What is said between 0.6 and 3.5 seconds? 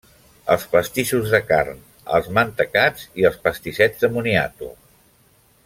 pastissos de carn, els mantecats i els